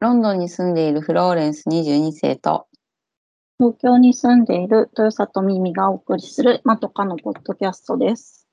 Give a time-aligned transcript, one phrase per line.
[0.00, 2.68] ロンドンに住んでいるフローレンス22世と、
[3.58, 8.48] 東京に住んでいる豊里ミミがお送りするまとかのポッドキャストです。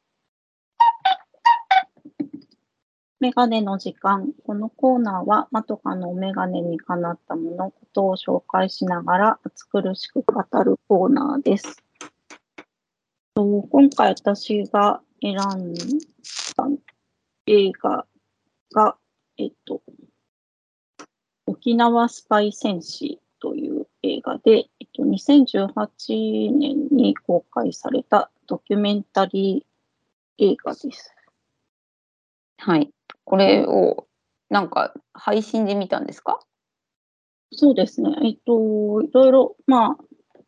[3.22, 4.34] メガネの時間。
[4.46, 11.82] このコーナーは、まとかのメガネにかなったもの、ことを紹介しながら、暑苦しく語るコーナーです。
[13.36, 15.82] と今回私が選んだ
[17.46, 18.06] 映画
[18.74, 18.98] が、
[19.38, 19.82] えっと、
[21.58, 31.16] 沖縄スパイ戦士という映画で、えっと、2018年に公開されたドキュメンタリー映画です。
[32.60, 32.92] はい。
[33.24, 34.06] これを、
[34.52, 36.40] なんか、配信で見たんですか？
[37.52, 38.12] そうですね。
[38.24, 40.04] えっと、いろいろ、まあ、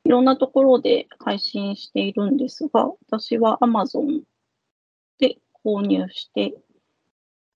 [0.06, 4.22] いろんなところで配信しているんですが、私は Amazon
[5.18, 6.54] で購入して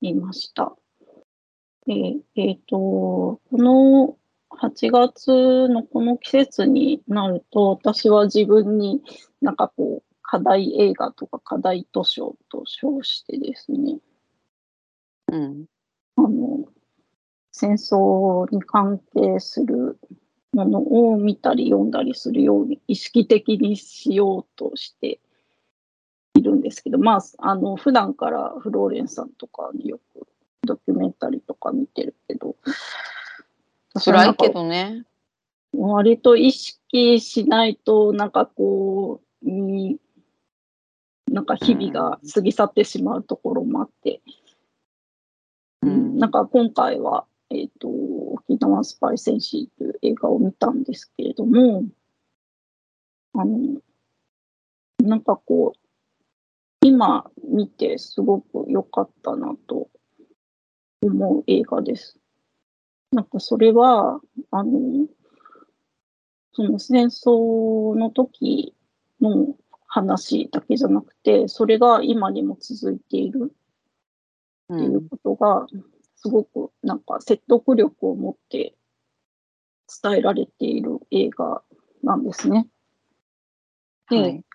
[0.01, 0.75] いました。
[1.85, 4.17] でえっと、この
[4.49, 9.01] 8月のこの季節になると、私は自分に
[9.41, 13.99] なんかこう、課題映画とか課題図書と称してですね、
[15.31, 15.65] うん。
[16.15, 16.65] あの、
[17.51, 19.99] 戦争に関係する
[20.53, 25.19] ものを見たり読んだりするように意識的にしようとして
[26.35, 30.27] いるんですけど、まあ、あの、普段からフローレンさんとかによく
[30.65, 32.55] ドキュメンタリーとか見てるけど、
[34.03, 35.05] 辛いけどね。
[35.75, 39.97] 割と意識しないと、なんかこう、に
[41.33, 44.21] なんか日々が過ぎ去ってしまうところもあって、
[45.81, 46.17] うん。
[46.19, 51.85] なんか今回は、えっ、と、沖縄スパイ戦士という映画を見たんですけれども、
[53.33, 53.81] あの、
[54.99, 55.79] なんかこう、
[56.85, 59.89] 今見てすごく良かったなと
[61.05, 62.17] 思う映画です。
[63.11, 64.19] なんかそれは、
[64.51, 65.07] あの、
[66.53, 68.75] その戦争の時
[69.21, 69.55] の
[69.87, 73.53] 話だけじゃなくて、それが今にも続いている
[74.69, 74.75] う。
[74.75, 75.67] っていうんことが、
[76.15, 78.75] すごくなんか説得力を持って
[80.01, 81.63] 伝えられている映画
[82.01, 82.67] なんですね。
[84.09, 84.45] で、はい。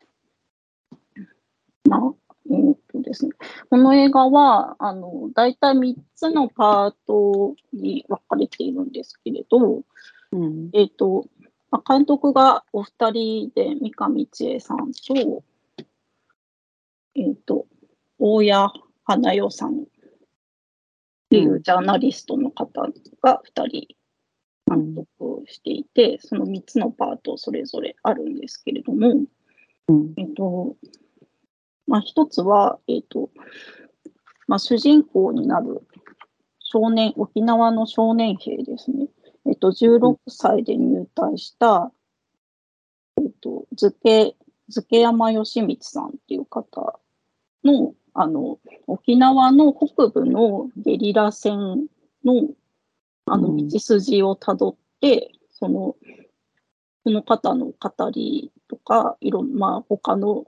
[1.89, 3.33] まあ、えーっとですね、
[3.71, 9.83] この映画は、あの、大体3つのパートに分かれているんですけれど、
[10.33, 10.71] うん。
[10.73, 11.27] えーっと、
[11.71, 15.45] まあ監督がお二人で、三上千恵さんと、
[17.15, 17.67] えーっと、
[18.19, 18.53] 大谷
[19.05, 19.85] 花代さんっ
[21.31, 22.83] ていうジャーナリストの方
[23.23, 23.89] が2人
[24.69, 29.25] 監督していて、その3つのパートそれぞれあるんですけれども、
[29.89, 30.13] うん。
[30.17, 30.77] えっと、
[31.89, 33.31] まあ、一つは、えっと、
[34.47, 35.83] まあ、主人公になる
[36.61, 39.09] 少年、沖縄の少年兵ですね。
[39.47, 41.91] えっと、16歳で入隊した、
[43.17, 44.37] えっと、漬け、
[44.71, 47.01] 漬山義光さんっていう方
[47.65, 51.87] の、あの、沖縄の北部のゲリラ戦
[52.23, 52.49] の、
[53.25, 55.97] あの、うん道筋をたどって、その、
[57.05, 60.45] この方の語りとか、いろんまあ、他の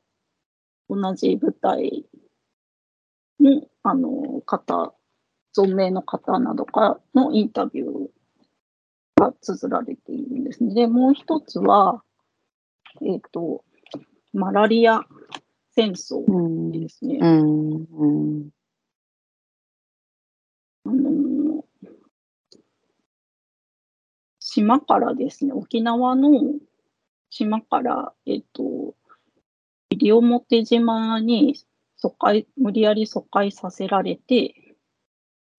[0.90, 2.04] 同じ舞台
[3.38, 4.92] の、あの、方、
[5.56, 7.90] 存命の方などからのインタビュー
[9.20, 10.74] が綴られているんですね。
[10.74, 12.02] で、もう一つは、
[13.02, 13.64] えっ、と、
[14.32, 15.02] マラリア
[15.76, 16.72] 戦争うん。
[16.72, 17.18] ですね。
[17.20, 17.70] うん。
[17.92, 18.50] うん。
[20.86, 21.64] あの
[24.40, 26.30] 島からですね、沖縄の
[27.28, 28.96] 島から、えっと、
[30.00, 31.55] 西表島に
[31.97, 34.55] 疎開、無理やり疎開させられて、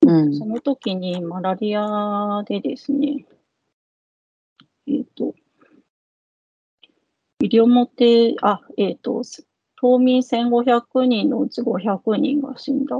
[0.04, 3.28] うんその時にマラリアでですね、
[4.88, 5.36] えっと、
[7.40, 9.22] 西表、あ、えっと、
[9.80, 13.00] 島民1500人のうち500人が死んだ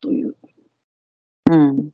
[0.00, 0.36] という
[1.50, 1.90] うん。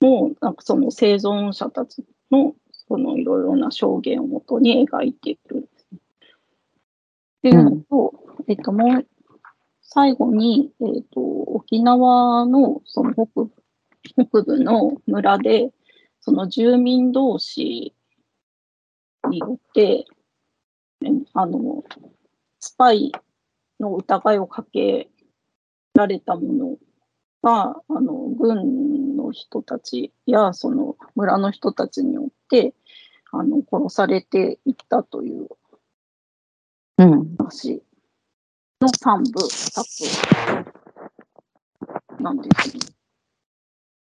[0.00, 2.54] の、なんかその生存者たちの、
[2.88, 5.68] そのいろいろな証言をもとに描いている。
[7.38, 8.14] っていうのと、
[8.48, 9.06] えっと、もう、
[9.80, 13.50] 最後に、えっと、沖縄のその北部、
[14.02, 15.70] 北部の村で、
[16.20, 17.94] その住民同士
[19.30, 20.04] によって、
[21.00, 21.84] ねあの、
[22.58, 23.12] スパイ
[23.78, 25.08] の疑いをかけ
[25.94, 26.76] られたもの
[27.42, 32.74] が、あの、軍の人たちや、その村の人たちによって、
[33.30, 35.48] あの、殺されていったという
[36.98, 37.36] うん。
[37.36, 37.80] 話
[38.80, 39.86] の三部作
[42.20, 42.80] なんですね。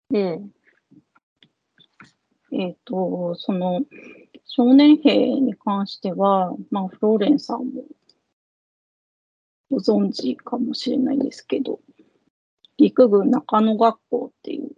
[0.09, 0.41] で、
[2.51, 3.81] えっ、と、その、
[4.45, 7.83] 少年兵に関しては、まあ、フローレンさんも
[9.69, 11.79] ご存知かもしれないですけど、
[12.77, 14.71] 陸軍中野学校っていう、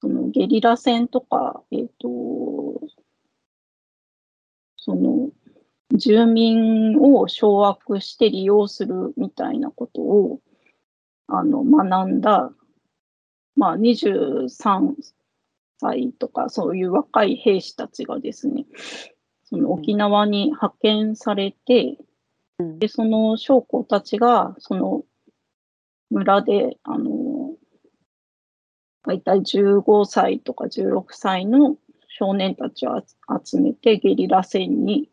[0.00, 2.80] そのゲリラ戦とか、えっ、と、
[4.76, 5.30] その、
[5.94, 10.40] 住民を掌握して利用するみたいなことを、
[11.26, 12.52] あの、学んだ、
[13.56, 14.94] まあ、23
[15.80, 18.66] 歳とか、そういう若い兵士たちがですね、
[19.44, 21.96] その沖縄に派遣されて、
[22.58, 22.78] うん。
[22.78, 25.04] で、その将校たちが、その
[26.10, 27.54] 村で、あの、
[29.04, 31.76] 大体15歳とか16歳の
[32.08, 33.00] 少年たちを
[33.42, 35.08] 集めてゲリラ戦に、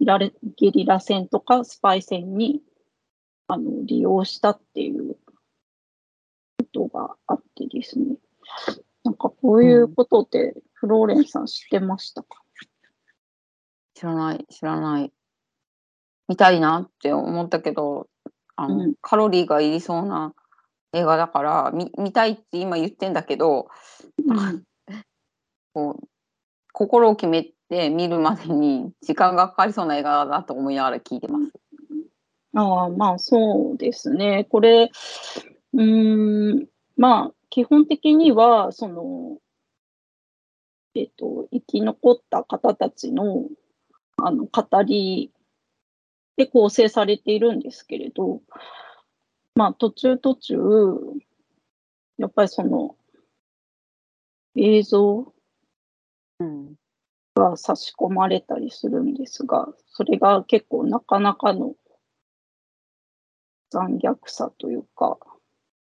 [0.00, 2.60] ゲリゲリラ戦とかスパイ戦に
[3.46, 5.16] あの利用したっていう
[6.58, 8.16] ことがあってですね。
[9.04, 12.42] なんかこういうことってフローレンさん知ってましたか、
[13.94, 15.12] 知らない、知らない。
[16.28, 18.08] 見たいなって思ったけど、
[18.56, 20.34] あの、うんカロリーがいりそうな
[20.92, 23.68] 映画だから、み見たいって今言ってんだけど、
[24.26, 24.64] うん
[25.74, 26.08] こう
[26.72, 31.52] 心を決めて見るまでに時間がかかりそうな映画だと思いながら聞いてます。
[32.54, 34.46] ああ、まあそうですね。
[34.48, 34.90] これ、
[35.72, 39.38] うーん、まあ基本的には、その、
[40.94, 43.48] えっと、生き残った方たちの、
[44.18, 45.32] あの、語り
[46.36, 48.40] で構成されているんですけれど、
[49.56, 50.56] まあ途中途中、
[52.18, 52.94] やっぱりその、
[54.54, 55.34] 映像
[56.38, 56.74] うん。
[57.34, 61.74] が差し込まれたりするんですが、それが結構なかなかの
[63.70, 65.18] 残虐さというか、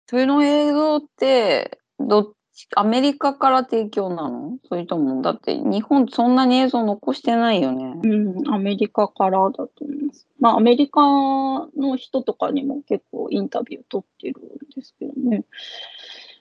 [0.09, 4.57] それの映像って、どっち、アメリカから提供なの？
[4.67, 8.01] それとも、だって日本そんなに映像残してないよね。
[8.03, 10.27] うん、アメリカからだと思います。
[10.39, 14.45] まあ、アメリカの人とかにも結構インタビュー取ってるん
[14.75, 15.45] ですけどね。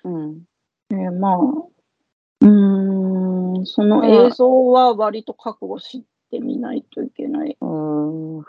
[0.04, 0.44] うん。
[0.92, 2.75] えーまあ、うーん、
[3.66, 7.58] その映像は割と覚悟してみないといけない。
[7.60, 8.46] うーん。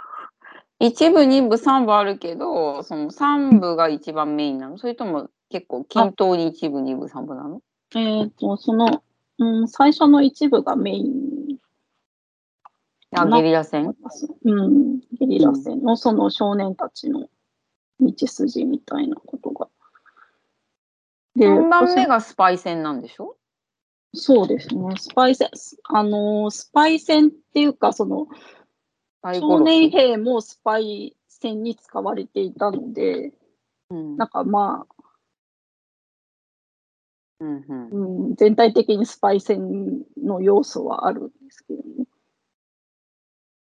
[0.78, 4.78] 一部、二部、三部あるけど、その三部が一番メインなの？
[4.78, 7.62] それとも結構均等に一部、二部、三部なの？
[7.94, 9.02] えっ、と、その、
[9.38, 11.56] うん、最初の一部がメイン
[13.14, 13.94] あ、ゲリラ戦？
[14.44, 17.28] うん、ゲリラ戦のその少年たちの
[18.00, 19.68] 道筋みたいなことが。
[21.36, 23.36] で三番目がスパイ戦なんでしょ？
[24.14, 25.50] そうですね、スパイ戦、
[25.84, 28.26] あのー、スパイ戦っていうか、その、
[29.34, 29.60] 少。
[29.60, 33.32] 年兵もスパイ戦に使われていたので、
[33.90, 34.16] うん。
[34.16, 35.04] なんかまあ、
[37.40, 37.88] うんうん。
[38.28, 42.06] うん、全体的にスパイ戦の要素はあるんですけどね。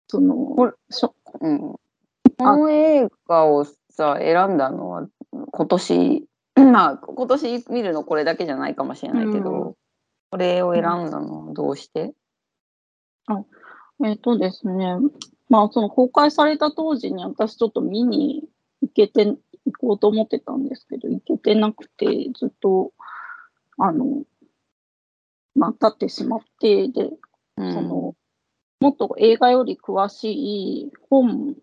[0.08, 1.60] そのしょうん。
[1.60, 1.80] こ
[2.38, 9.76] の映画をさ選んだのは今年まあ今年見るのこれだけじゃないかもしれないけど、う
[10.36, 12.12] これを選んだのはどうして、
[14.04, 14.96] えっ、とですね、
[15.48, 18.44] まあ、その公開された当時に私ちょっと見に
[18.82, 19.38] 行けて、行
[19.80, 22.06] こうと思ってたんですけど、行けてなくて、
[22.38, 22.92] ずっと、
[23.78, 24.24] あの、
[25.54, 27.10] まあ、経ってしまって、で、
[27.56, 27.72] うん。
[27.72, 28.14] その、
[28.80, 30.32] もっと映画より詳し
[30.84, 31.56] い本、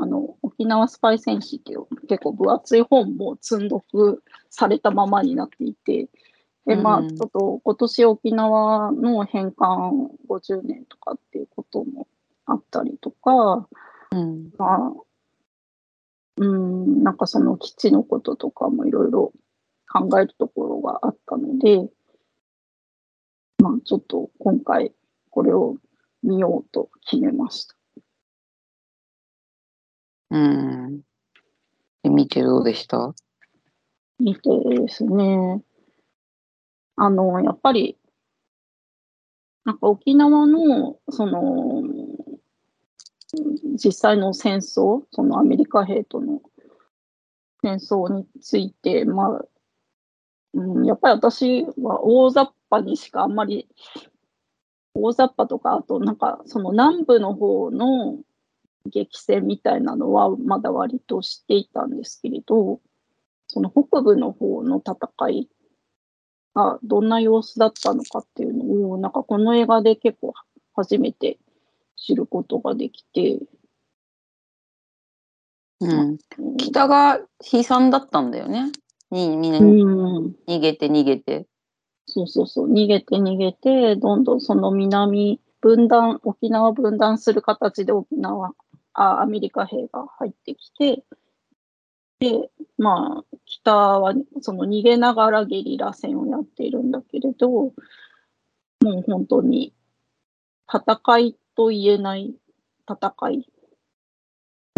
[0.00, 6.08] あの、沖縄スパイ戦士っていう結構分厚い本も積んどくされたままになっていて、
[6.68, 7.16] で、まあ、うん。
[7.16, 12.06] ちょっと今年沖縄の返還50年とかっていうことも
[12.44, 13.66] あったりとか、
[14.12, 14.50] うん。
[14.58, 14.92] まあ、
[16.36, 19.32] うん、なんかその基地のこととかもいろいろ
[19.90, 21.88] 考えるところがあったので、
[23.62, 24.92] まあちょっと今回
[25.30, 25.76] これを
[26.22, 27.74] 見ようと決めました。
[30.30, 31.00] うん。
[32.02, 33.14] で見てどうでした？
[34.20, 35.62] 見てですね、
[36.98, 37.96] あの、やっぱり、
[39.64, 41.82] なんか沖縄の、その、
[43.74, 46.40] 実際の戦争、そのアメリカ兵との
[47.62, 49.44] 戦争について、まあ、
[50.54, 53.68] うん、やっぱり私は大雑把にしかあんまり、
[54.94, 58.18] 大雑把とか、あとなんかその南部の方の
[58.86, 62.80] 激戦みたいなのはまだ割と知っていたんですけれど、
[63.46, 65.48] その北部の方の戦い
[66.58, 70.34] がどんな様子だったのかっていうのを、なんかこの映画で結構
[70.74, 71.38] 初めて
[71.96, 73.38] 知ることができて、
[75.80, 76.18] うん、
[76.56, 77.20] 北が
[77.52, 78.72] 悲惨だったんだよね。
[79.10, 81.46] にみんなうん、逃げて逃げて、
[82.06, 88.52] そそうそうそう、逃げて逃げて、どんどんその南、分断、沖縄分断する形で沖縄、
[88.94, 91.04] あアメリカ兵が入ってきて、
[92.20, 97.72] で、まあ、北はその逃げながらゲリラ戦をやっているんだけれど、も
[98.82, 99.72] う本当に
[100.72, 102.34] 戦いと言えない
[102.88, 103.48] 戦い、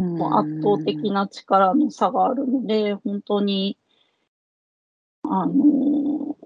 [0.00, 3.78] もう圧倒的な力の差があるので、本当に、
[5.22, 6.36] あの、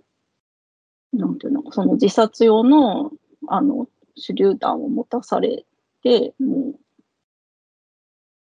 [1.13, 3.13] なんていうの、その自殺用の、
[3.49, 5.65] あの、手榴弾を持たされ
[6.03, 6.75] て、も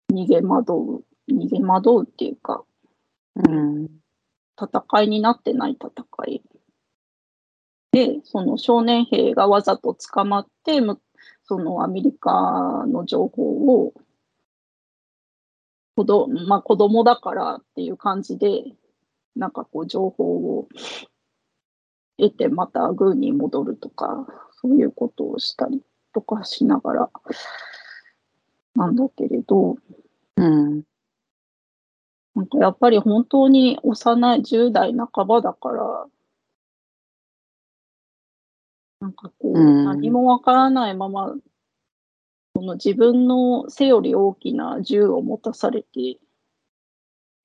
[0.09, 1.03] う、逃げ惑う、
[1.33, 2.63] 逃げ惑うっていうか、
[3.35, 3.87] うん。
[4.61, 5.91] 戦いになってない戦
[6.27, 6.41] い。
[7.91, 10.81] で、その少年兵がわざと捕まって、
[11.43, 13.43] そのアメリカの情報
[13.83, 13.93] を、
[15.95, 18.63] 子どまあ、子供だからっていう感じで、
[19.35, 20.67] なんかこう情報を
[22.17, 24.27] 得てまた軍に戻るとか、
[24.61, 25.81] そういうことをしたり
[26.13, 27.09] とかしながら
[28.75, 29.77] なんだけれど、
[30.35, 30.83] うん。
[32.35, 36.07] なんかやっぱり本当に幼い10代半ばだから、
[39.01, 41.33] なんかこう、何もわからないまま、
[42.55, 46.19] その自分の背より大きな銃を持たされて、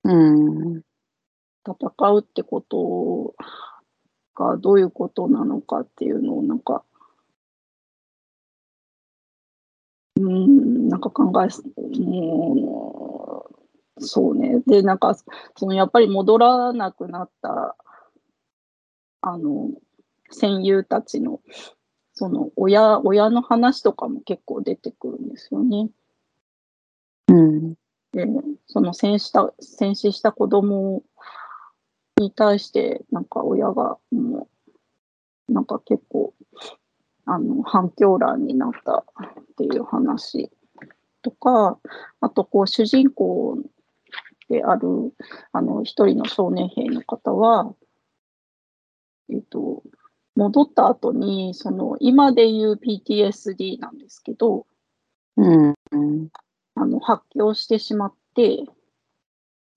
[0.03, 0.13] う
[0.77, 0.81] ん、
[1.65, 3.35] 戦うってこと
[4.35, 6.83] がどういうことなのかっていうのをなんか、
[10.17, 11.47] うん、なんか考え、
[11.99, 12.84] もう、
[13.99, 14.61] そうね。
[14.67, 15.15] で、なんか、
[15.55, 17.75] そのやっぱり戻らなくなった、
[19.21, 19.71] あの、
[20.31, 21.41] 戦友たちの、
[22.13, 25.89] その親、親の話とかも結構出てくるんですよね。
[27.27, 27.73] うん。
[28.11, 28.27] で、
[28.67, 31.03] その戦死した、戦死した子供
[32.17, 34.47] に対して、なんか親がも
[35.49, 36.33] う、なんか結構、
[37.25, 39.03] あの、反響欄になったっ
[39.57, 40.51] ていう話
[41.21, 41.79] とか、
[42.21, 43.57] あと、こう、主人公
[44.49, 45.13] である、
[45.51, 47.73] あの、一人の少年兵の方は、
[49.29, 49.83] えっと、
[50.35, 54.67] 戻った後に、その、今で言う PTSD なんですけど、
[55.37, 55.75] うん、
[56.75, 58.65] あの、発狂してしまって、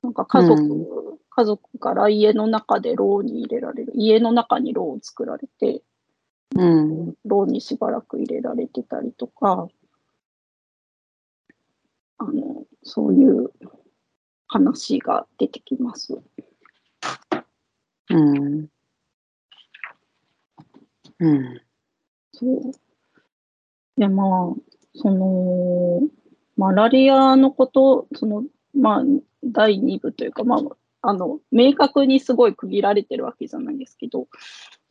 [0.03, 5.83] なんか家族、うん、家族から家の中で牢に入れられる、家の中に牢を作られて、
[6.57, 9.69] うん、牢にしばらく入れられてたりとか、
[12.19, 13.53] あの、そういう
[14.49, 16.19] 話が出てきます。
[18.11, 18.69] うん。
[21.21, 21.61] うん。
[22.33, 22.73] そう。
[23.97, 24.55] で、まあ、
[24.95, 26.01] その、
[26.57, 29.03] マラリアのこと、その、まあ、
[29.45, 30.61] 第2部というか、まあ、
[31.03, 34.29] あの、明確にすごい区切られてるわけじゃないんですけど、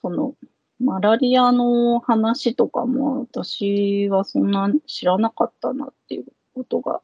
[0.01, 0.35] その、
[0.79, 7.01] マラリアの話とかも私はそんな知らなかったなっていうことが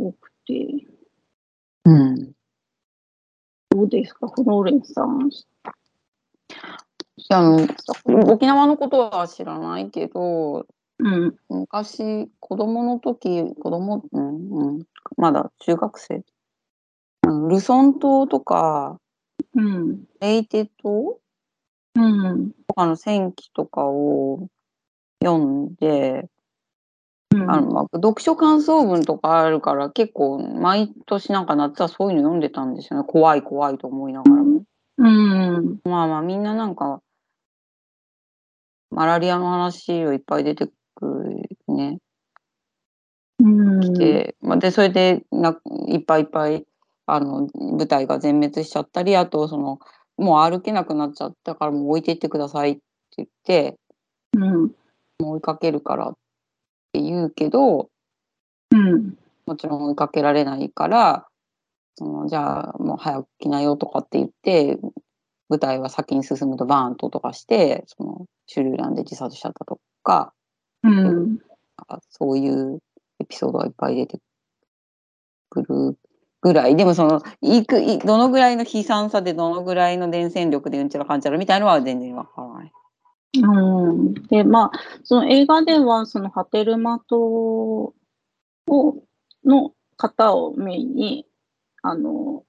[0.00, 0.86] 多くて。
[1.84, 2.32] うん。
[3.70, 5.30] どうですか、フローレンさん。
[7.30, 7.66] あの
[8.32, 10.66] 沖縄のことは知らないけど、
[10.98, 14.82] うん、昔子供の時子供、うんうん、
[15.16, 16.24] まだ中学生。
[17.48, 18.98] ルソン島とか、
[19.54, 21.18] うん、レイテ島、
[21.94, 24.48] うん、とかの戦記とかを
[25.22, 26.28] 読んで、
[27.32, 33.06] うん、あのまあ、読書感想文とかあるから結構毎年なんか夏はそういうの読んでたんですよね。
[33.06, 34.62] 怖い怖いと思いながらも。
[34.98, 37.00] うん、まあまあみんななんか
[38.90, 40.72] マラリアの話をいっぱい出てく
[41.68, 41.98] るね。
[43.38, 45.58] うん、来て、まあ、でそれでな
[45.88, 46.64] いっぱいいっぱい
[47.06, 49.80] あの舞台が全滅しちゃったりあとその
[50.16, 52.82] もう歩けなくなっちゃったからもう置いていってくださいって
[53.16, 53.78] 言って、
[54.34, 54.68] うん、も
[55.20, 56.21] う追いかけるからって
[57.00, 57.88] 言うけど、
[58.70, 59.14] うん、
[59.46, 61.26] もちろん追いかけられないから
[61.94, 64.78] そのじゃあもう早く来なよとかって言って
[65.48, 70.32] 舞台は先に進むとバーンととかしてその手榴弾で自殺しちゃったとか、
[70.82, 71.38] うん、
[72.10, 72.78] そういう
[73.20, 74.18] エピソードがいっぱい出て
[75.50, 75.98] くる
[76.40, 76.76] ぐらい。
[76.76, 82.72] でもそのいくいどのぐらいの悲惨さでどのぐらいの伝染力でうんちゃらかんちゃらみたいのは全然わからない。
[83.34, 87.94] うん、でまあその映画ではそのハテルマ島を
[89.44, 91.26] の方をメインに
[91.82, 92.44] あの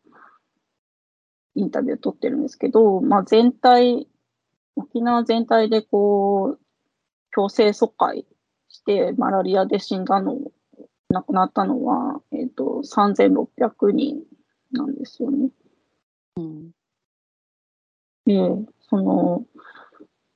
[1.56, 4.08] インタビューを取ってるんですけど、まあ、全体
[4.76, 6.60] 沖縄全体でこう
[7.32, 8.26] 強制疎開
[8.68, 10.38] してマラリアで死んだの
[11.14, 14.24] 亡くなったのは、えーと、3600人
[14.72, 15.50] なんですよね。
[16.36, 16.72] うん、
[18.26, 18.40] で、
[18.90, 19.46] その、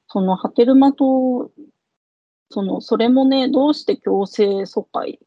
[0.07, 1.51] その波照間島、
[2.49, 5.19] その、それもね、どうして強制疎開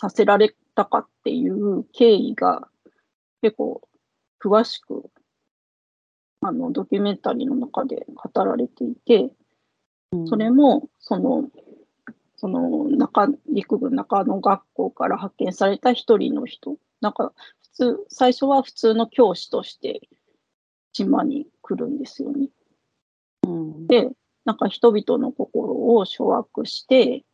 [0.00, 2.68] させられたかっていう経緯が
[3.42, 3.88] 結構
[4.42, 5.10] 詳しく、
[6.40, 9.30] あの、ドキュメンタリーの中で語られていて、
[10.26, 11.48] それも、その、
[12.36, 20.08] その中陸軍中野学校から派遣された一人の人、なんか普通、最初は普通の教師として
[20.92, 22.48] 島に来るんですよね。
[23.50, 24.10] うん、で、
[24.44, 27.24] なんか人々の心を掌握して、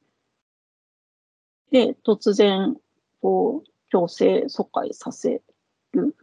[1.71, 2.77] で、突然、
[3.21, 5.43] こう、強制疎開させ
[5.93, 6.17] る。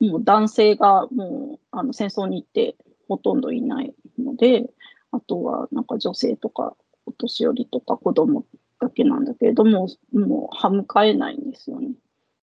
[0.00, 2.76] もう男性がもうあの戦争に行って
[3.08, 4.68] ほとんどいないので、
[5.12, 8.44] あとはなんか女性とかお年寄りとか子供
[8.80, 11.92] だけなんだけれども、もう歯向かえないんですよね。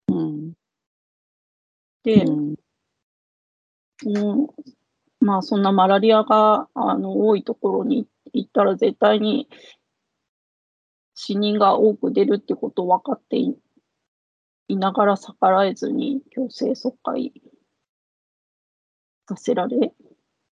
[0.07, 0.53] うん、
[2.03, 2.55] で、うん
[4.05, 4.47] うん
[5.23, 9.47] まあそんなマラリアがあの多いところに行ったら絶対に
[11.15, 13.55] 死人が多く出るってことを分かってい
[14.75, 17.31] ながら逆らえずに強制疎開
[19.29, 19.93] させられ、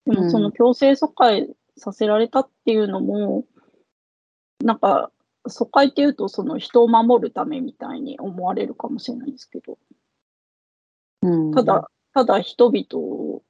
[0.06, 3.44] でもその強制疎開させられたっていうのも、
[4.60, 5.10] うん、なんか
[5.46, 9.76] 疎開っていうとその人を守るためみたいに思われるかもしれないんですけど、
[11.20, 13.42] うん、ただただ人々を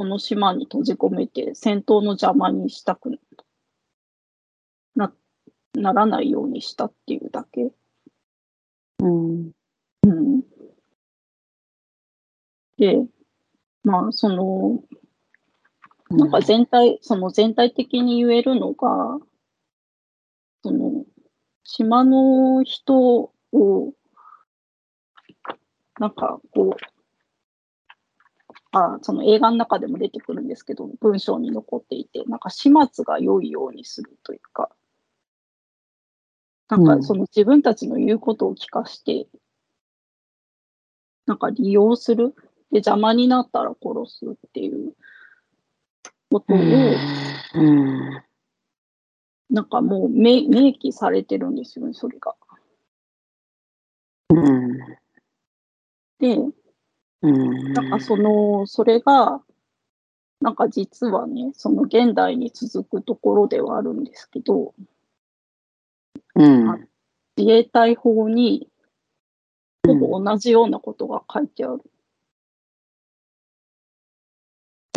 [0.00, 3.20] その島に閉じ込めて戦闘の邪魔にしたく
[4.96, 5.12] な
[5.74, 7.70] ならないようにしたっていうだけ。
[9.00, 9.50] うん。
[10.04, 10.40] うん。
[12.78, 13.06] で、
[13.84, 14.82] まあ、その、
[16.08, 19.18] なんか全体、その全体的に言えるのが、
[20.62, 21.04] その、
[21.62, 23.92] 島の人を、
[25.98, 26.99] なんかこう、
[28.72, 34.70] あその映画の中でも出てくるんですけど、文章に残っていて、なんか始末が良いようにするというか、
[36.68, 39.26] なんかその自分たちの言うことを聞かして、
[41.26, 42.34] なんか利用する？
[42.70, 44.94] で、邪魔になったら殺すっていう。
[46.32, 46.56] ことを、
[49.50, 52.36] なんかもう明明記されてるんですよね、それが。
[56.20, 56.38] で、
[57.22, 59.42] なんかその、それが、
[60.40, 64.74] なんか実はね、その現代に続くところではあるんですけど、
[66.34, 66.88] うん、
[67.36, 68.68] 自衛隊法に
[69.86, 71.82] ほぼ同じようなことが書いてある。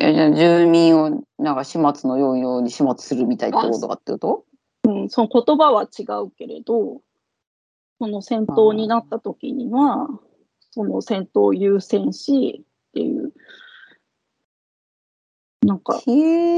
[0.02, 4.46] うん、じゃ住民をなんか始末のようように始末するみたいなことかってこと？
[4.86, 7.02] うん、その言葉は違うけれど、
[8.00, 10.08] その戦闘になった時には、
[10.74, 13.32] その戦闘を優先しっていう、
[15.62, 16.12] なんか、へ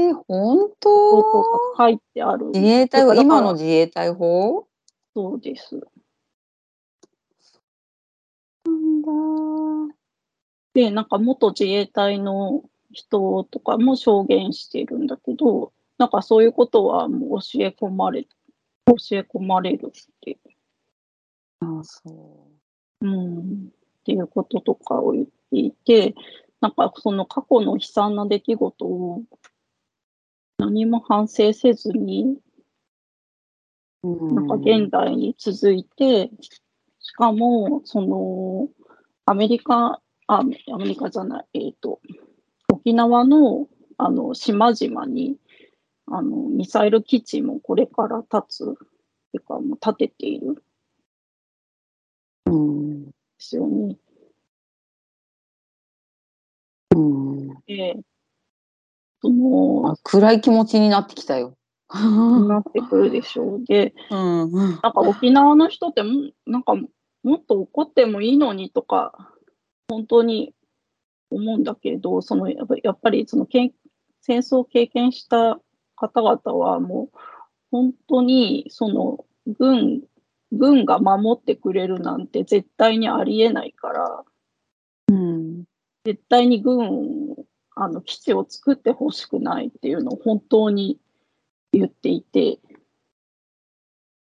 [0.08, 1.16] え、本当？
[1.76, 2.46] が書いてある。
[2.46, 4.66] 自衛隊法、今の自衛隊法？
[5.14, 5.78] そうです。
[8.64, 9.94] なんだ。
[10.72, 18.22] で、なんか元自衛隊の人とかも証言してるんだけど、なんかそういうことはもう教え込まれ、
[18.86, 19.90] 教え込まれるっ
[20.22, 20.38] て。
[21.60, 22.48] ああ、そ
[23.02, 23.06] う。
[23.06, 23.68] うん。
[24.06, 26.14] っていうこととかを言っていて、
[26.60, 29.22] なんかその過去の悲惨な出来事を
[30.58, 32.38] 何も反省せずに、
[34.04, 36.30] なんか現代に続いて、
[37.00, 38.68] しかも、その、
[39.24, 42.00] アメリカ、あ、アメリカじゃない、えっ、ー、と、
[42.72, 43.66] 沖縄の、
[43.98, 45.36] あの、島々に、
[46.06, 48.66] あの、ミサイル基地もこれから建つ、っ
[49.32, 50.62] ていうか、もう建てている。
[52.46, 52.85] うん。
[53.46, 53.96] ですよね。
[56.94, 57.48] うん。
[57.66, 57.96] で、
[59.22, 61.56] その、暗い気持ちになってきたよ。
[61.88, 63.64] なってくるでしょう。
[63.64, 69.32] で、うん、なんか沖縄の人っても、なんかもっと怒ってもいいのにとか、
[69.88, 70.52] 本当に
[71.30, 73.72] 思うんだけど、そのやっぱりその戦
[74.38, 75.60] 争を経験した
[75.94, 77.18] 方々はもう
[77.70, 80.02] 本当にその軍
[80.52, 84.24] 軍が守ってくれるなんて絶対にありえないから、
[85.08, 85.64] うん、
[86.04, 87.34] 絶対に軍
[87.74, 90.98] あの基地を作ってほしくないっていうのを本当に
[91.72, 92.58] 言っていて、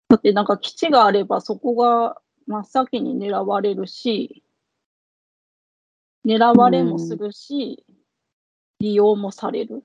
[0.10, 4.44] だってなんか基地があればそこが真っ先に狙われるし、
[6.26, 7.96] 狙われもするし、うん、
[8.80, 9.84] 利用もされる。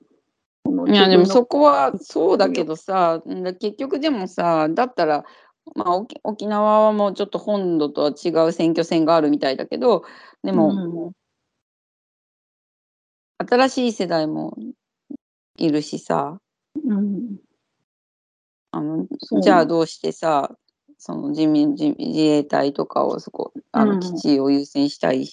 [0.87, 3.22] いやでもそこはそうだけどさ
[3.59, 5.24] 結局でもさだったら
[5.74, 10.04] まあ、沖縄はもうちょっと本土とは違う選挙戦があるみたいだけど
[10.42, 11.12] でも、
[13.38, 14.57] 新しい世代も
[15.57, 16.40] いるしさ、
[16.85, 17.37] うん。
[18.70, 19.07] あの
[19.40, 20.54] じゃあどうしてさ、
[20.98, 24.00] その自民自自衛隊とかをそこあうん。
[24.00, 25.28] の基地を優先したい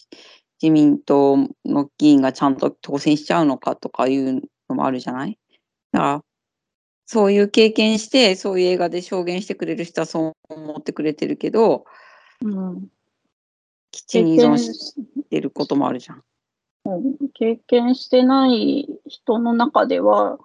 [0.61, 5.37] 自民党の議員がちゃんと当選しちゃうのかとかいうのもあるじゃない？
[5.91, 6.23] だから
[7.05, 11.85] そういう経験してそういう映画で証言してくれる人はそう思ってくれてるけど
[12.41, 12.87] うん。
[13.91, 14.93] 基地に依存し
[15.29, 16.17] てることもあるじゃん。
[16.17, 16.23] うん
[17.33, 20.37] 経験してない人の中では、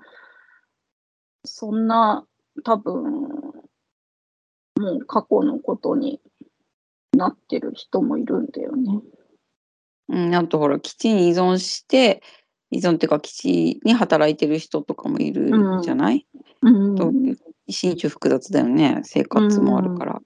[1.45, 2.25] そんな
[2.65, 6.21] 多分、もう過去のことに
[7.13, 9.01] なってる人もいるんだよね。
[10.09, 12.23] うん、あとほら基地に依存して
[12.71, 15.51] 依存っていうか基地に働いてる人とかもいる
[15.83, 16.27] じゃない、
[16.63, 16.95] うん。
[16.95, 17.13] と
[17.69, 20.21] 心中複雑だよね生活もあるから、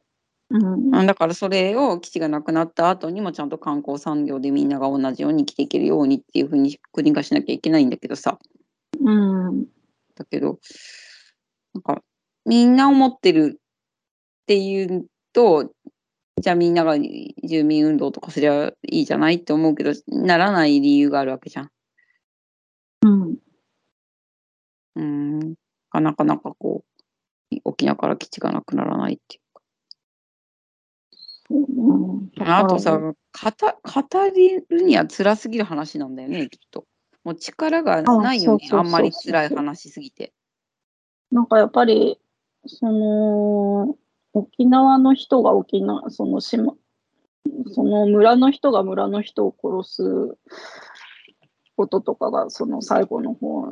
[0.50, 0.64] うん。
[0.64, 8.38] うんだからそれを基地がなくなった後にもちゃんと観光産業でみんなが同じように生きていけるようにっていうふうに国がしなきゃいけないんだけどさ
[9.00, 9.64] うん。
[10.14, 10.58] だけど
[11.74, 12.02] なんか
[12.44, 15.72] みんな思ってるっていうと
[16.40, 19.36] じゃあみんなが住民運動とかすりゃいいじゃない？
[19.36, 21.70] って思うけどならない理由があるわけじゃん。
[23.04, 23.36] うん。
[24.96, 25.54] うん、
[25.92, 26.84] なかなかこ
[27.52, 29.44] う沖縄から基地がなくならないっていう
[31.50, 32.58] うんか。
[32.58, 33.14] あとさ、語語
[34.70, 36.86] るには辛すぎる話なんだよね、きっと。
[37.22, 40.32] もう力がないようそうそうそうあんまり辛い話すぎて。
[41.30, 42.18] なんかやっぱり、
[42.66, 43.96] その、
[44.32, 46.74] 沖縄の人が沖縄、その島、
[47.74, 50.38] その村の人が村の人を殺す
[51.76, 53.66] こととかが、その最後の方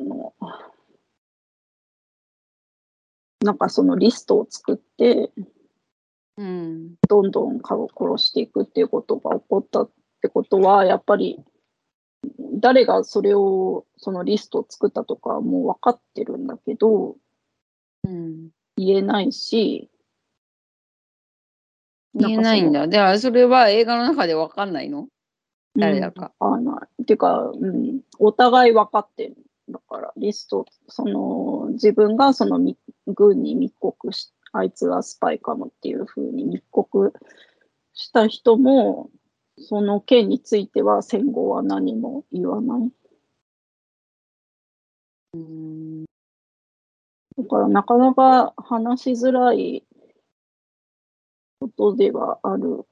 [0.00, 0.34] の、
[3.40, 5.30] なんかそのリストを作って、
[6.36, 9.90] うん、どんどん顔を殺していくっていうことが起こったっ
[10.20, 11.42] てことは、やっぱり、
[12.60, 17.16] 誰がそれを、そのリストを作ったとかはもう分かってるんだけど、
[18.04, 18.50] うん。
[18.76, 19.90] 言えないし、
[22.14, 22.88] 言えないんだ。
[22.88, 25.08] では、それは映画の中でわかんないの？
[25.76, 26.32] 誰だか。
[26.40, 27.04] うん、わかんない。
[27.04, 29.36] てか、うん、お互い分かってる。
[29.68, 32.60] だから、リスト、その、自分がその
[33.06, 37.12] 軍に密告し、あいつはスパイかもっていうふうに密告
[37.92, 39.10] した人も、
[39.58, 42.90] その件については戦後は何も言わない。
[45.34, 46.04] うん
[47.38, 49.84] だから、なかなか話しづらい
[51.60, 52.86] ことではある。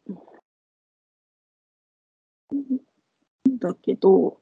[3.58, 4.40] だけど、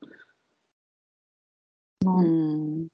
[2.04, 2.88] なうん。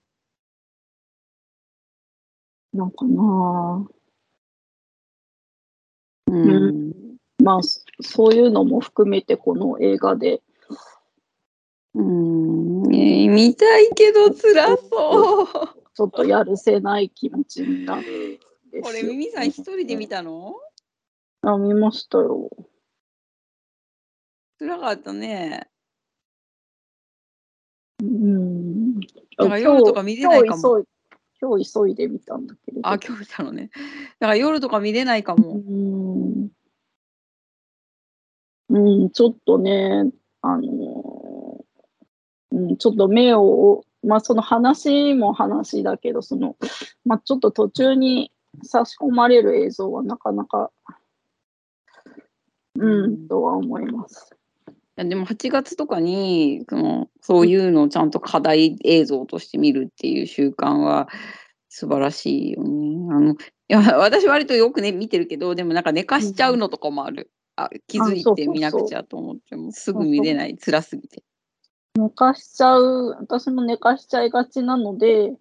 [2.72, 3.88] なんかな。
[6.26, 7.16] ううん。
[7.42, 10.42] まあ、そそういうのも含めてこの映画で、
[11.94, 12.82] うん。
[12.82, 15.46] ねえ見たいけど辛そう。
[15.94, 18.38] ちょっとやるせない気持ちになる
[18.82, 20.54] これ、ミミさん一人で見たの？
[21.42, 22.50] あ、見ましたよ。
[24.58, 25.68] 辛かったね。
[28.02, 29.00] うん。
[29.00, 29.06] だ
[29.38, 30.84] から夜とか見れないかも
[31.40, 32.88] 今日急いで見たんだけれど。
[32.88, 33.70] あ、今日見たのね。
[34.18, 35.54] だから夜とか見れないかうも。
[35.54, 36.48] ん。
[38.70, 40.10] うん、ちょっとね、
[40.42, 41.64] あの、
[42.50, 46.56] うん、ちょっと目を、まあその話も話だけど、その、
[47.04, 48.32] まあちょっと途中に
[48.64, 50.70] 差し込まれる映像はなかなか、
[52.74, 54.37] うん、とは思います。
[54.98, 61.08] いやでも8月とかにそのそういうのをちゃんと課題映像として見るっていう習慣は
[61.68, 63.06] 素晴らしいよね。
[63.12, 63.36] あのい
[63.68, 67.30] や 私割とよくね見てるけどでもなんか寝かしちゃうのとかもある。
[67.54, 71.22] あ気づいて見なくちゃと思ってもすぐ見れない辛すぎて。
[71.96, 75.36] 寝かしちゃう、私も寝かしちゃいがちなので、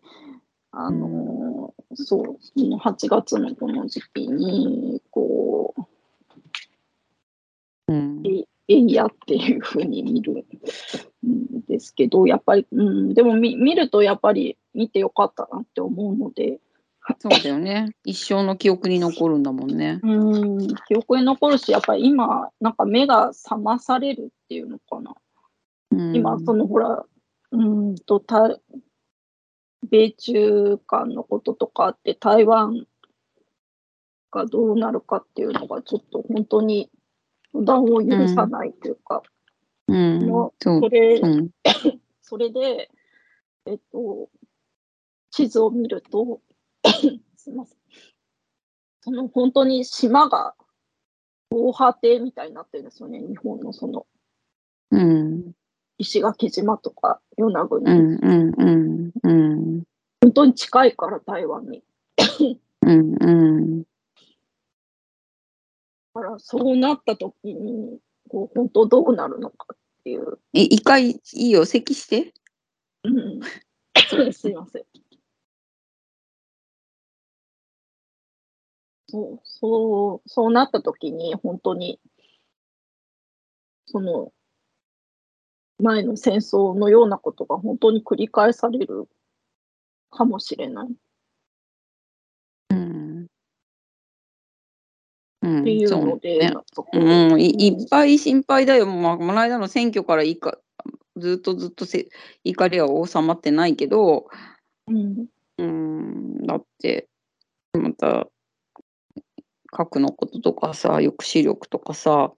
[0.71, 5.75] あの、そう、その8月のこの時期に、こ
[7.87, 8.23] う、うん
[8.69, 10.45] ええいやっていうふうに見る
[11.25, 16.59] んですけど、やっぱり、うん、でも見見るとやっぱり見てよかったなって思うので、
[17.19, 17.95] そうだよね。
[18.03, 19.99] 一生の記憶に残るんだもんね。
[20.03, 25.15] うん、記憶に残るし、やっぱり今、なんか目が覚まされるっていうのかな。
[25.91, 27.05] うん、今、そのほら、
[27.51, 28.59] うんと、た
[29.89, 32.85] 米中間のこととかあって、台湾
[34.31, 36.89] がどうなるかっていうのが、ちょっと本当に
[37.53, 39.23] 予断を許さないというか、
[39.87, 40.27] うん。
[40.27, 41.27] のそれう。
[41.27, 41.49] ん
[42.21, 42.89] それで、
[43.65, 44.29] えっと、
[45.31, 46.41] 地図を見ると、
[47.37, 47.77] すみません。
[49.01, 50.53] その本当に島が
[51.49, 54.05] 防波堤みたいになってるんですよね、日本のその。
[54.91, 55.53] うん
[55.99, 58.19] 石垣島とか与那国、うん。
[58.21, 58.53] うん。
[58.57, 59.11] うん。
[59.23, 59.83] うん。
[60.21, 61.83] 本当に近いから台湾に。
[62.85, 63.15] うん。
[63.19, 63.81] うん。
[63.81, 63.87] だ
[66.17, 67.99] からそうなった時に
[68.29, 70.39] こう本当どうなるのかっていう。
[70.53, 71.65] え一回いいよ。
[71.65, 72.33] 咳して。
[73.03, 74.83] うん、すいません。
[79.09, 81.99] そう、そう、そうなった時に本当に
[83.85, 84.33] その
[85.77, 89.07] 前の戦争のようなことが本当に繰り返される
[90.09, 90.95] かもしれないっ
[92.71, 93.27] うん
[95.47, 98.85] うんていうので、ねなんかこううん、いいっぱい心配だよ。
[98.85, 100.57] まあ、この間の選挙からいいか
[101.15, 102.07] ずっとずっとせ
[102.43, 104.27] 怒りは収まってないけど、
[104.87, 107.07] うん、うん、だって、
[107.73, 108.27] また、
[109.67, 112.31] 核のこととかさ、抑止力とかさ、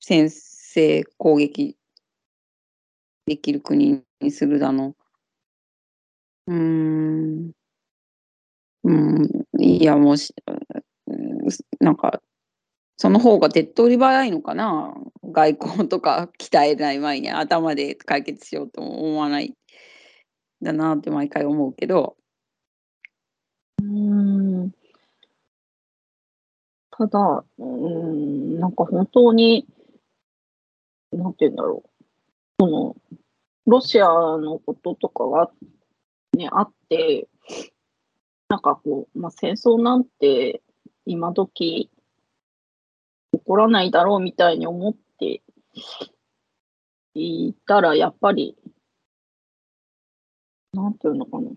[0.00, 1.76] 先制攻撃
[3.26, 4.94] できる国にするだの。
[6.46, 7.52] うーん、
[8.84, 9.28] うん、
[9.60, 10.61] いや、もうし、うん
[11.80, 12.22] なんか、
[12.96, 14.94] その方が手っ取り早いのかな？
[15.24, 19.54] 外交とか鍛えない前に頭で解決しようと思わない
[20.62, 22.16] だなって毎回思うけど、
[23.82, 24.72] うん。
[26.90, 29.66] ただ、うん、なんか本当に、
[31.10, 31.90] なんて言うんだろう。
[32.60, 32.96] その、
[33.66, 35.50] ロシアのこととかが、
[36.36, 37.26] ね、あって、
[38.48, 40.62] なんかこう、まあ、戦争なんて
[41.06, 41.90] 今時
[43.32, 45.42] 起こらないだろうみたいに思って
[47.14, 48.56] いたら、やっぱり、
[50.72, 51.50] なんていうのかな。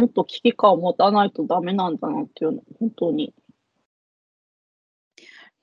[0.00, 3.34] もっと危機感を持たないとダメなんだなっていうの、本当に。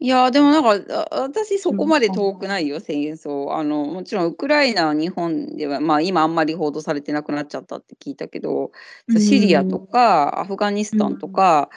[0.02, 3.52] いやでもなんかあ私そこまで遠くないよ、戦争。
[3.52, 8.72] あのもちろんウクライナは日本では、まあ、今あんまり報道されてなくなっちゃったって聞いたけど、
[9.10, 11.70] シリアとかアフガニスタンとか、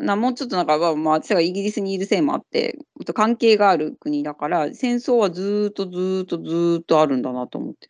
[0.00, 2.78] なもうちょっとなんか、まあまあ、私がイギリスにいるせいもあって
[3.14, 7.88] 関係がある国だから戦争はずーっとずーっとずーっとあるんだなと思って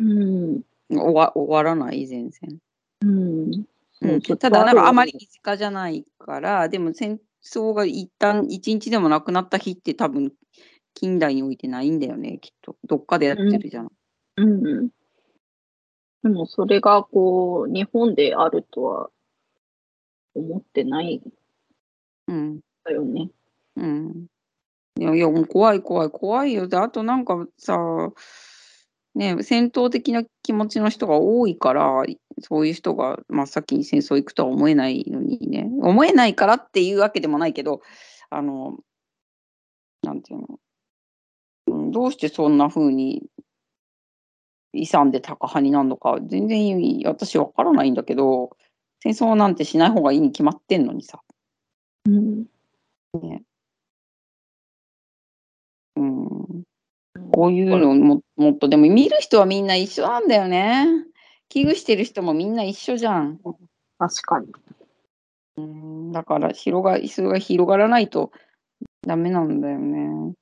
[0.00, 0.54] うん。
[0.58, 2.58] る終わ終わらない全然。
[3.02, 3.66] うん。
[4.02, 10.32] うん、ただなんかあまり身近じゃないからでも戦争が一旦一日でもなくなった日って多分
[10.92, 13.86] 近代においてないんだよねきっとどっかでやってるじゃん。
[13.86, 13.92] と
[14.36, 14.88] あるうん。
[16.22, 19.10] でもそれがこう、日本であるとは
[20.36, 21.16] 思ってない。
[21.16, 21.22] ん
[22.28, 22.60] うん。
[22.84, 23.30] だよね。
[23.76, 24.26] うん、
[24.98, 26.68] いやいやもう怖い怖い怖いよ。
[26.68, 27.76] であとなんかさ
[29.14, 32.04] ね戦闘的な気持ちの人が多いから
[32.40, 35.68] そういう人が真っ先に戦争行くとは思えないのにね。
[35.82, 37.82] 思えないからっていうわけでもないけど
[38.30, 38.78] あの
[40.02, 40.60] なんていうの、
[41.66, 43.22] うん、どうしてそんな風に
[44.72, 48.56] 勇んで高派になるのか全然私わからないんだけど
[49.14, 51.20] 戦争なんてしない方がいいに決まってんのにさ。
[52.06, 52.46] うん。
[55.96, 56.64] うん
[57.32, 60.86] こういうのももっとでも見る人はみんな一緒なんだよね。
[61.48, 63.38] 危惧してる人もみんな一緒じゃん。
[63.98, 64.48] 確かに。
[65.56, 68.32] うんだから広がそれが広がらないと
[69.06, 70.32] ダメなんだよね。
[70.32, 70.34] っ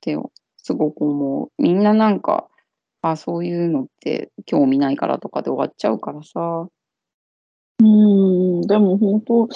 [0.00, 0.16] て
[0.56, 1.62] すごく思う。
[1.62, 2.48] みんななんか
[3.02, 6.68] あそういうのって興味ないからとかで終わっちゃうからさ。
[7.78, 8.60] うん。
[8.62, 9.48] でも本当、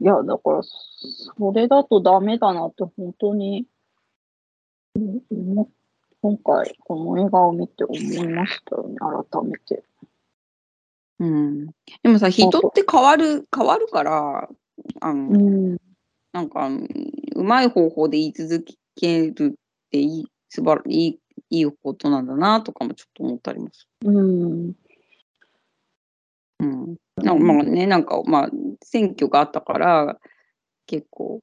[0.00, 3.66] いや、だから、それだとダメだなって本当に、
[4.94, 5.66] うん
[6.22, 8.96] 今回、この映画を見て思いましたよね、
[9.30, 9.84] 改めて。
[11.18, 11.66] うん、
[12.02, 14.48] でもさ人って変わる変わるから
[15.00, 15.76] あの、うん。
[16.32, 18.64] なんか、うまい方法で言い続
[18.94, 21.18] けるっていい、すばらいい、
[21.50, 24.72] いいことなんだなとかもちょっと思ったりもすうん。
[24.72, 24.76] る。
[26.60, 26.68] うん。
[26.68, 27.02] なんか
[27.34, 28.50] まあね、なんかまあ、
[28.82, 30.18] 選挙があったから、
[30.86, 31.40] 結構、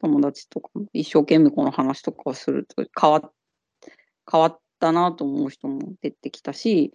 [0.00, 3.32] 友達とかも一生懸命この話とかをすると変わっ
[4.30, 6.94] 変わったなと思う人も出てきたし、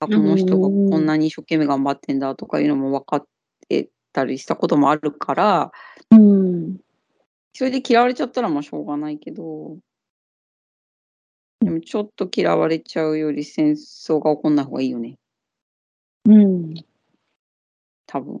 [0.00, 3.26] あこの人がこんなに一生懸命頑張ってんだとかいうのも分かっ
[3.68, 5.72] てたりしたこともあるから、
[6.10, 6.78] うん。
[7.52, 9.76] それで嫌われちゃったらまあしょうがないけど、
[11.60, 15.18] でもちょっと嫌われちゃうより戦争が起こんない方がいいよね、
[16.26, 16.74] うん。
[18.06, 18.40] 多分。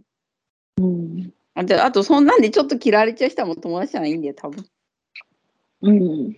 [0.78, 1.32] うん。
[1.54, 4.64] あであと、そんなんでちょっと嫌われちゃう人はもう友達じゃないんだよ、多分。
[5.82, 6.36] うん。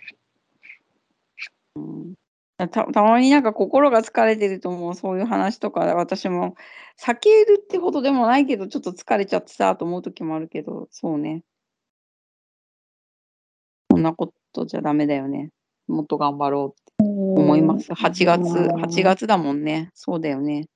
[2.56, 6.56] たたまになんか心が疲れてるともうそういう話とか私も
[7.00, 11.44] 避けるってほどでもないけどちょっと疲れちゃってさと思う時もあるけどそうね
[13.92, 15.50] そんなことじゃダメだよね。
[15.86, 17.92] もっと頑張ろうって思います。
[17.92, 19.90] 8月、8月だもんね。
[19.94, 20.68] そうだよね。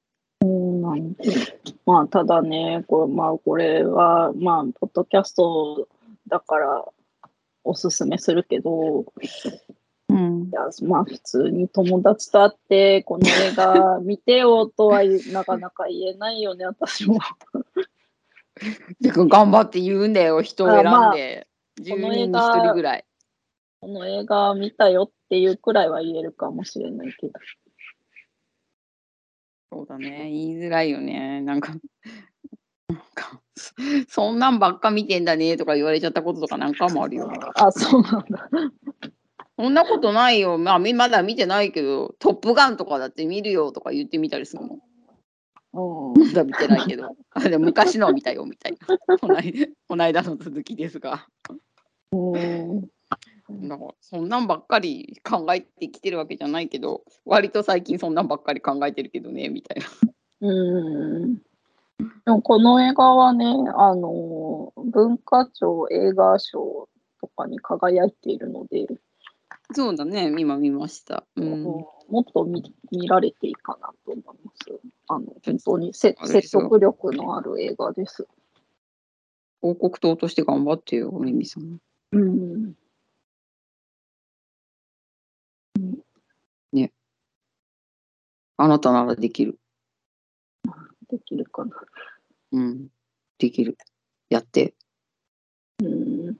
[1.86, 5.88] まあ、ただね、これ、まあ、これは、まあ、ポッドキャスト
[6.28, 6.84] だから
[7.64, 9.04] おすすめするけど、
[10.08, 15.02] うんい、やまあ、普通に友達と会って、この映画見てよとは
[15.32, 17.18] なかなか言えないよね、私も。
[19.00, 20.88] で頑張って言うんだよ、人を選んで。
[20.88, 21.48] あまあ10こ
[21.80, 23.04] 人にの映画1人ぐらい。
[23.80, 27.32] この映画見たよっていうくらいは言えるかもしれないけど。
[29.72, 31.40] そうだね、言いづらいよね。
[31.40, 31.72] なんか、
[32.88, 33.72] なんかそ
[34.06, 37.32] そんなんばっか見てんだねとか言われちゃったこととか何回もあるよ。
[37.54, 38.50] あ、そうなんだ。
[39.58, 40.58] そんなことないよ。
[40.58, 44.78] まあ、みまだ見てないけど、トップガンとかだって見るよとか言ってみたりするもん。
[45.74, 47.16] うんまだ見てないけど。
[47.32, 48.76] あでも昔のは見たよみたい
[49.08, 49.18] な。
[49.18, 51.26] こないこないだの続きですが。
[53.60, 60.48] うんだからそんなんばっかり考えてきてるわけじゃないけど、割と最近そんなんばっかり考えてるけどね、みたいな。
[60.48, 61.34] うん。
[61.36, 61.40] で
[62.26, 66.88] もこの映画はね、あの、文化庁映画賞
[67.20, 68.86] とかに輝いているので、
[69.74, 71.24] そうだね、今見ました。
[71.36, 71.62] うん。
[71.62, 71.86] も
[72.20, 74.80] っと見見られていいかなと思います。
[75.08, 78.26] あの、本当に説得力のある映画です。
[79.60, 81.78] 広告塔として頑張ってよ、ミミさん。
[82.12, 82.74] うん。
[88.62, 89.58] あなたならできる。
[91.10, 91.72] できるかな。
[92.52, 92.88] うん。
[93.38, 93.76] できる。
[94.28, 94.74] やって。
[95.82, 96.36] うん。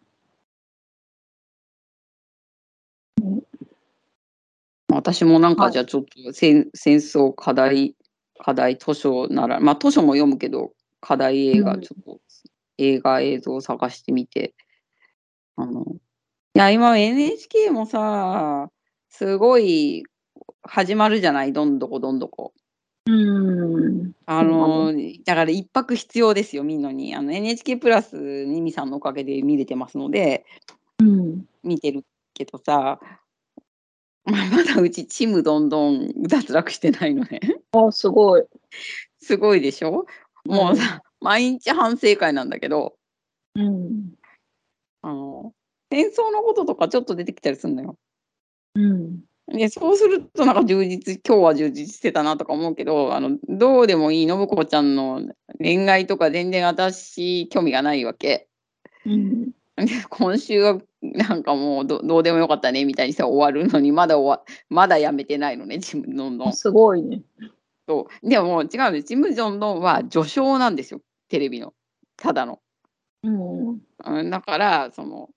[4.89, 7.97] 私もなんかはいじゃあちょっと戦戦争課題、
[8.39, 12.21] 課題図書なら、まあ図書も読むけど、課題映画、うんちょっと
[12.79, 14.55] 映画映像を探してみて、
[15.57, 15.85] あの、
[16.55, 18.71] いや、今 NHK もさ、
[19.13, 20.05] すごい
[20.63, 22.55] 始まるじゃない、どんどこどんどこ。
[23.07, 24.13] うん。
[24.25, 24.93] あの、
[25.25, 27.15] だから一泊必要ですよ、見るのに。
[27.15, 30.47] あの NHK プラス、ミミさんのおかげで見れてますので、
[30.99, 31.45] うん。
[31.63, 33.01] 見てるけどさ、
[34.25, 37.41] まあまだうちちむどんどん脱落してないのね。
[37.73, 38.45] あ、すごい。
[39.21, 40.07] すごいでしょ？
[40.47, 42.95] もうさ、毎日反省会なんだけど、
[43.57, 44.15] うん。
[45.03, 45.53] あの、
[45.91, 47.97] 戦争のこととかちょっと出てきたりするのよ。
[48.75, 49.21] うん。
[49.49, 55.23] で、そうするとなんか充実、今日は充実してたなとか思うけど、あの、どうでもいい信子ちゃんの
[55.59, 58.49] 恋愛とか全然私興味がないわけ。
[59.05, 59.53] うん。
[59.77, 67.23] で今週はなんかもうどどうでもよかったねみたいにさ終わるのにまだ終わまだやめてないのねジム・どんどんすごいね。
[67.87, 71.73] とでももう違うんですジム・ジョンドンは序章なんですよテレビの
[72.17, 72.61] ただの、
[73.25, 73.81] うん。
[74.05, 75.31] うん、だからその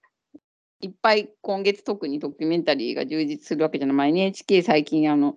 [0.86, 5.36] いっぱい今月特にドキュメンタリーが充実するわけじゃない、まあ、NHK 最近あの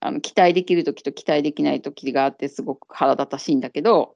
[0.00, 4.14] あの期待できる時と期待できない時があってすごく腹立たしいんだけど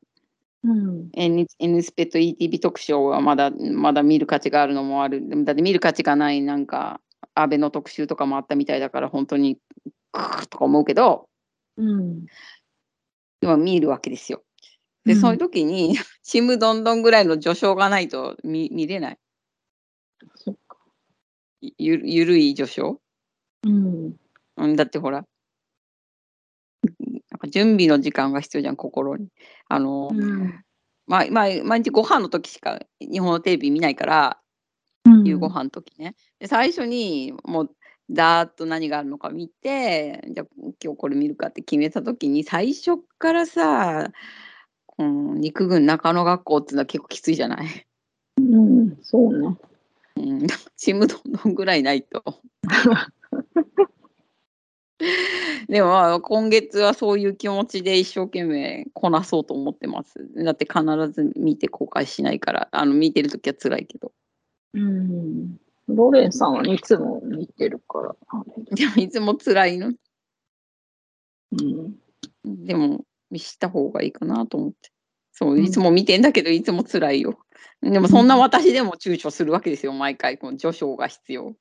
[0.65, 1.09] うん。
[1.15, 5.27] N, N スペと ETV 特賞はまだまだ見る価値があるのもある。
[5.29, 7.01] でもだって見る価値がないなんか
[7.35, 9.59] 安倍の特集とかもあったみたいだから本当に
[10.13, 11.29] クーとか思うけど
[11.77, 12.27] うん。
[13.41, 14.43] 今見るわけですよ。
[15.05, 19.19] で、うんそういう時に ちむどんどんぐらいの序章がないと見見れない。
[21.61, 23.01] ゆゆるい序章、
[23.65, 24.17] うん。
[24.57, 25.25] うん、だってほら
[27.31, 29.29] なんか準備の時間が必要じゃん心に。
[29.69, 30.65] あの、うん。
[31.07, 34.41] まあまあ、毎日ご飯の時しか日本のテレビ見ないから
[35.25, 36.17] 夕ご飯の時ね。
[36.41, 37.71] で最初にもう
[38.11, 40.47] ざーっと何があるのか見てじゃあ
[40.83, 44.11] 今日これ見るかって決めた時に最初からさ、
[44.99, 47.87] うん、陸軍中野学校っていうのは結構きついじゃない？
[48.39, 48.99] うん。
[49.03, 49.57] そうね。
[50.17, 52.23] うん、 ちむどんどんぐらいないと。
[55.69, 60.27] でもまあ今月はそういう気持ちで一生懸命こなそうと思ってます。
[60.37, 64.13] だって必ず見て後悔しないからあの見てる時は辛いけど。
[64.75, 65.59] うん。
[65.89, 68.17] ロレンさんはいつも見てるから。
[68.75, 69.93] でもいつも辛いの？
[71.53, 71.95] うん。
[72.45, 74.91] でも、見した方がいいかなと思って。
[75.39, 77.39] そうう、んいつも見てんだけど、いつも辛いよ。
[77.83, 80.39] でも、そんな私でも躊躇するわけですよ、毎回。
[80.39, 81.55] この序章が必要。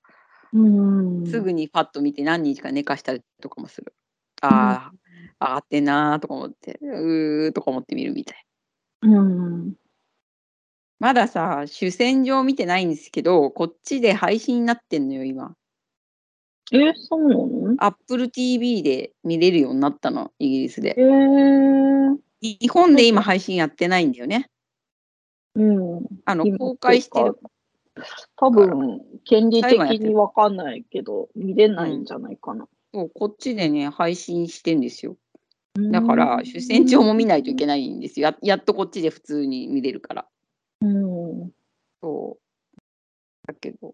[0.54, 1.28] うん。
[1.28, 3.94] すぐにパッと見て何日か寝かしたりとかもする。
[4.42, 4.92] あ
[5.40, 8.46] あ、上がってんなーとか思って、うーとか思って見るみたい。
[9.02, 9.76] うん。
[11.00, 15.56] まださ、主戦場見てないんですけど、こっちで配信になってんのよ、今。
[16.72, 21.02] え、そうなの？Apple TV で見れるようになったの、イギリスでえ。
[21.02, 22.25] ー。
[22.60, 24.50] 日本で今配信やってないんだよね。
[25.56, 26.06] うん。
[26.26, 27.38] あの今公開してる
[28.36, 32.68] 多分、権利的にわかんないけど、見れないんじゃないかな。
[32.94, 35.18] そうこっちでね、配信してんですよ。
[35.92, 38.28] だから、主戦場も見ないといけないんですよ。
[38.28, 40.28] ややっとこっちで普通に見れるから。
[40.82, 41.52] うん。
[42.02, 42.78] そう。
[43.48, 43.94] だけど、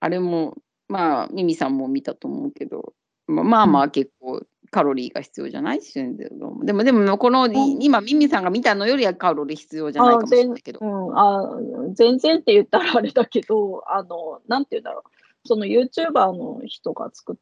[0.00, 0.56] あれも、
[0.88, 2.94] まあ、ミミさんも見たと思うけど、
[3.26, 4.42] まあまあまあ結構
[4.76, 5.80] カロリーが必要じゃない？
[5.80, 10.84] でも、でも、この、ん今、ミミさんが見たのよりはカロリー必要じゃないかもしれないけどう。
[10.84, 11.58] ん、あ
[11.94, 15.48] 全然って言ったらあれだけど、 あの、なんて言うんだろう。
[15.48, 17.36] その YouTuber の人が作っ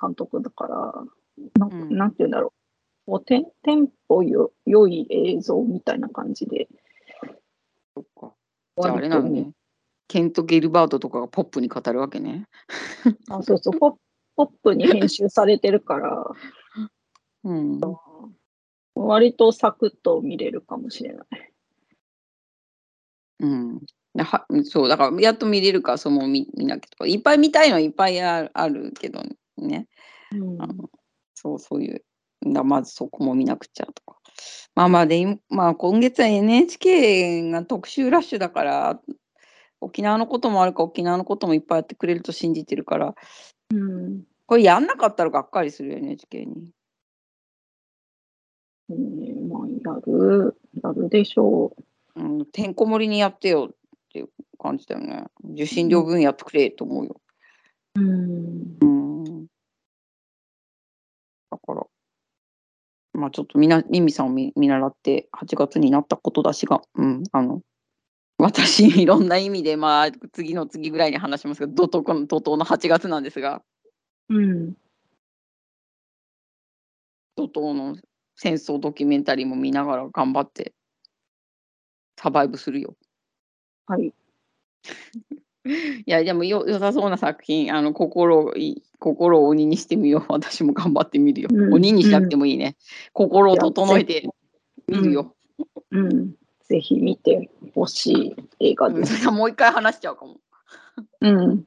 [0.00, 0.94] 監督だから、
[1.58, 2.52] ななんて言うんだろ
[3.06, 3.10] う。
[3.12, 6.68] もうテンテンポよ良い映像みたいな感じで。
[7.94, 8.34] そっか
[8.82, 9.52] じゃああれなのね。
[10.06, 12.44] ケント・ゲルバートとかがポップに語るわけね。
[13.30, 13.94] あそうそうポッ、
[14.38, 16.24] ポップに編集されてるから、
[17.42, 17.80] うん。
[18.94, 21.26] 割とサクッと見れるかもしれない。
[23.40, 23.80] うん。
[24.14, 29.22] ではそう、だから、やっと見れるから、その見見なきゃとか、いっぱい見たいのはいっぱいあるあるけど
[29.56, 29.88] ね。
[30.30, 30.88] うんあの
[31.34, 32.04] そう、そういう。
[32.46, 34.20] だまずそこも見なくちゃとか。
[34.76, 39.00] まあまあで、今まあ今月は NHK が特集ラッシュだから、
[39.80, 43.14] 沖縄のこともあるから沖縄のこともいっぱいやってくれると信じてるから、
[43.74, 46.72] うんこれやんなかったらがっかりするよ、NHK に。
[48.88, 51.76] うんまあ、やる、やるでしょ
[52.16, 52.20] う。
[52.20, 53.76] うん、てんこ盛りにやってよっ
[54.10, 55.24] ていう感じだよね。
[55.52, 57.20] 受信料分やってくれと思うよ。
[57.96, 59.46] うんうん。
[61.50, 61.86] だから、
[63.12, 67.60] まあちょっとみな、ミミさんを見見習って8月になったことだしが、うん、あの、
[68.38, 73.62] 私、いろんな意味で、まあ、次の次ぐらいに話しますけど、怒涛の怒涛の8月なんですが、
[74.28, 74.74] うん。
[77.36, 77.96] 怒涛の
[78.36, 80.72] 戦争ドキュメンタリーも見ながら頑張って、
[82.16, 82.96] サバイブするよ。
[83.86, 84.14] はい。
[85.66, 90.26] いや、でもよ良さそうな作品、あの心をい心を鬼にしてみよう。
[90.32, 91.48] 私も頑張ってみるよ。
[91.52, 92.76] うん鬼にしなくてもいいね。
[93.12, 94.28] 心を整えて
[94.86, 95.34] みるよ。
[95.90, 96.34] うん。
[96.68, 99.28] ぜひ見てほしい映画うんです。
[99.30, 100.36] もう一回話しちゃうかも。
[101.20, 101.64] うん。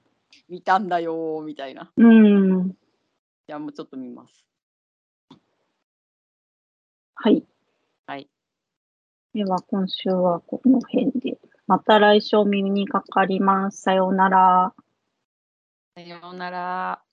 [0.48, 1.92] 見たんだよーみたいな。
[1.98, 2.70] うん。
[2.70, 2.74] い
[3.48, 4.46] や、もうちょっと見ます。
[7.16, 7.44] はい。
[8.06, 8.30] はい。
[9.34, 11.40] では、今週はこの辺で。
[11.68, 13.82] また来週お耳にかかります。
[13.82, 14.74] さようなら。
[15.96, 17.11] さようなら。